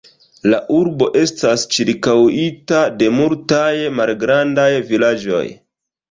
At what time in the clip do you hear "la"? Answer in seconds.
0.51-0.59